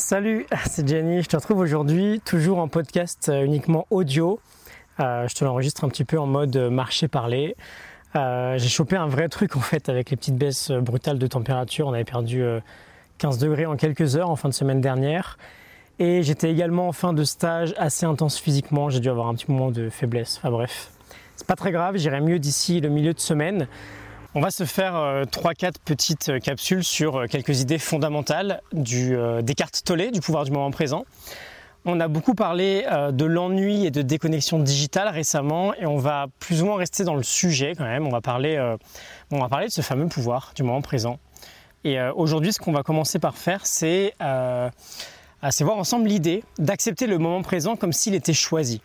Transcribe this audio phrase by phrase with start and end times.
[0.00, 1.22] Salut, c'est Jenny.
[1.22, 4.40] Je te retrouve aujourd'hui toujours en podcast euh, uniquement audio.
[4.98, 7.54] Euh, je te l'enregistre un petit peu en mode euh, marché-parler.
[8.14, 11.86] J'ai chopé un vrai truc en fait avec les petites baisses brutales de température.
[11.86, 12.42] On avait perdu
[13.18, 15.38] 15 degrés en quelques heures en fin de semaine dernière.
[15.98, 18.88] Et j'étais également en fin de stage assez intense physiquement.
[18.88, 20.38] J'ai dû avoir un petit moment de faiblesse.
[20.38, 20.90] Enfin bref,
[21.36, 21.98] c'est pas très grave.
[21.98, 23.68] J'irai mieux d'ici le milieu de semaine.
[24.32, 29.16] On va se faire 3-4 euh, petites euh, capsules sur euh, quelques idées fondamentales du,
[29.42, 31.04] des cartes Tollé, du pouvoir du moment présent.
[31.84, 36.62] On a beaucoup parlé de l'ennui et de déconnexion digitale récemment et on va plus
[36.62, 38.06] ou moins rester dans le sujet quand même.
[38.06, 38.58] On va parler,
[39.30, 41.18] on va parler de ce fameux pouvoir du moment présent.
[41.84, 47.40] Et aujourd'hui, ce qu'on va commencer par faire, c'est voir ensemble l'idée d'accepter le moment
[47.40, 48.82] présent comme s'il était choisi.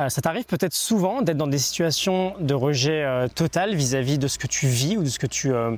[0.00, 4.28] Euh, ça t'arrive peut-être souvent d'être dans des situations de rejet euh, total vis-à-vis de
[4.28, 5.72] ce que tu vis ou de ce que tu, euh,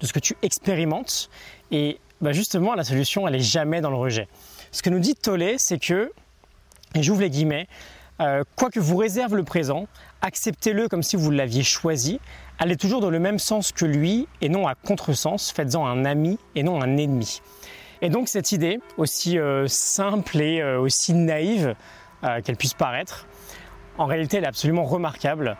[0.00, 1.28] de ce que tu expérimentes.
[1.70, 4.28] Et bah, justement, la solution, elle n'est jamais dans le rejet.
[4.72, 6.10] Ce que nous dit Tollé, c'est que,
[6.94, 7.66] et j'ouvre les guillemets,
[8.56, 9.88] quoi que vous réserve le présent,
[10.22, 12.18] acceptez-le comme si vous l'aviez choisi,
[12.58, 16.38] allez toujours dans le même sens que lui et non à contresens, faites-en un ami
[16.54, 17.42] et non un ennemi.
[18.00, 21.74] Et donc cette idée, aussi simple et aussi naïve
[22.42, 23.26] qu'elle puisse paraître,
[23.98, 25.56] en réalité, elle est absolument remarquable.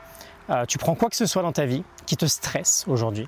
[0.50, 3.26] Euh, tu prends quoi que ce soit dans ta vie qui te stresse aujourd'hui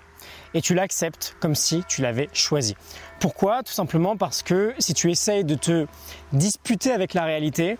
[0.54, 2.76] et tu l'acceptes comme si tu l'avais choisi.
[3.18, 3.62] Pourquoi?
[3.62, 5.86] Tout simplement parce que si tu essayes de te
[6.32, 7.76] disputer avec la réalité,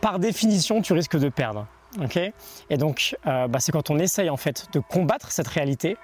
[0.00, 1.66] par définition, tu risques de perdre.
[2.70, 5.96] et donc, euh, bah, c'est quand on essaye en fait de combattre cette réalité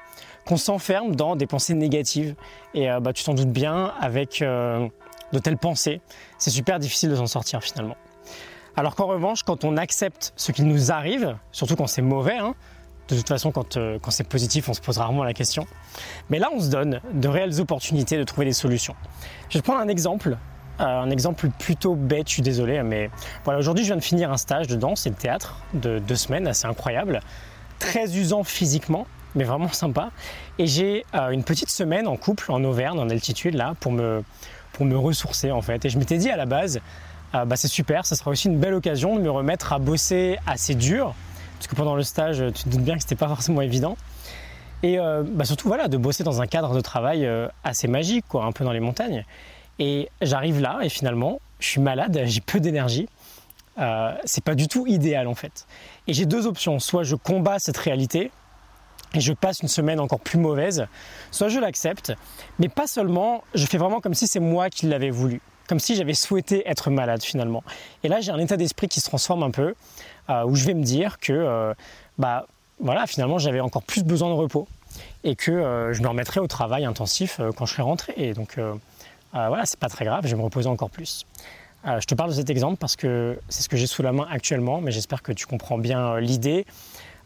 [0.46, 2.34] qu'on s'enferme dans des pensées négatives.
[2.74, 6.00] Et euh, bah, tu t'en doutes bien, avec de telles pensées,
[6.38, 7.96] c'est super difficile de s'en sortir finalement.
[8.76, 12.54] Alors qu'en revanche, quand on accepte ce qui nous arrive, surtout quand c'est mauvais, hein,
[13.08, 15.66] de toute façon, euh, quand, c'est positif, on se pose rarement la question.
[16.28, 18.94] Mais là, on se donne de réelles opportunités de trouver des solutions.
[19.48, 20.36] Je vais prendre un exemple,
[20.80, 23.10] euh, un exemple plutôt bête, je suis désolé, mais
[23.44, 26.16] voilà, aujourd'hui, je viens de finir un stage de danse et de théâtre de deux
[26.16, 27.20] semaines, assez incroyable,
[27.78, 30.10] très usant physiquement, mais vraiment sympa.
[30.58, 34.24] Et j'ai euh, une petite semaine en couple, en Auvergne, en altitude, là, pour me,
[34.72, 35.84] pour me ressourcer, en fait.
[35.84, 36.80] Et je m'étais dit à la base,
[37.32, 40.38] ah, bah, c'est super, ça sera aussi une belle occasion de me remettre à bosser
[40.46, 41.14] assez dur,
[41.58, 43.96] parce que pendant le stage, tu te doutes bien que c'était pas forcément évident.
[44.82, 48.24] Et euh, bah, surtout, voilà, de bosser dans un cadre de travail euh, assez magique,
[48.28, 49.24] quoi, un peu dans les montagnes.
[49.78, 53.08] Et j'arrive là, et finalement, je suis malade, j'ai peu d'énergie.
[53.78, 55.66] Euh, c'est pas du tout idéal en fait.
[56.06, 56.78] Et j'ai deux options.
[56.78, 58.30] Soit je combats cette réalité
[59.14, 60.86] et je passe une semaine encore plus mauvaise,
[61.30, 62.12] soit je l'accepte,
[62.58, 65.96] mais pas seulement, je fais vraiment comme si c'est moi qui l'avais voulu comme si
[65.96, 67.62] j'avais souhaité être malade finalement.
[68.02, 69.74] Et là, j'ai un état d'esprit qui se transforme un peu,
[70.30, 71.74] euh, où je vais me dire que, euh,
[72.18, 72.46] bah,
[72.80, 74.68] voilà, finalement, j'avais encore plus besoin de repos
[75.24, 78.14] et que euh, je me remettrai au travail intensif quand je serai rentré.
[78.16, 78.58] Et donc,
[79.32, 81.26] voilà, c'est pas très grave, je vais me reposer encore plus.
[81.84, 84.26] je te parle de cet exemple parce que c'est ce que j'ai sous la main
[84.30, 86.64] actuellement, mais j'espère que tu comprends bien l'idée.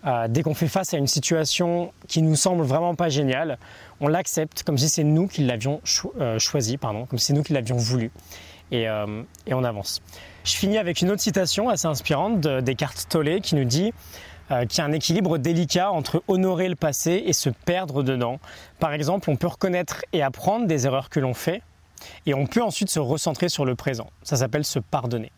[0.06, 3.59] Euh, dès qu'on fait face à une situation qui nous semble vraiment pas géniale,
[4.00, 5.81] on l'accepte comme si c'est nous qui l'avions
[6.19, 8.11] euh, choisi, pardon, comme si c'est nous qui l'avions voulu.
[8.72, 10.00] Euh, et, on avance.
[10.44, 13.93] Je finis avec une autre citation assez inspirante de Descartes Tollé qui nous dit
[14.69, 18.41] qu'il y a un équilibre délicat entre honorer le passé et se perdre dedans.
[18.81, 21.62] Par exemple, on peut reconnaître et apprendre des erreurs que l'on fait,
[22.27, 24.11] et on peut ensuite se recentrer sur le présent.
[24.25, 25.31] Ça s'appelle se pardonner.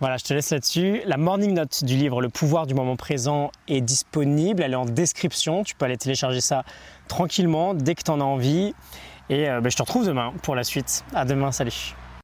[0.00, 1.00] Voilà, je te laisse là-dessus.
[1.06, 4.62] La morning note du livre Le pouvoir du moment présent est disponible.
[4.62, 5.64] Elle est en description.
[5.64, 6.64] Tu peux aller télécharger ça
[7.08, 8.74] tranquillement dès que tu en as envie.
[9.30, 11.02] Et euh, ben, je te retrouve demain pour la suite.
[11.14, 11.94] À demain, salut.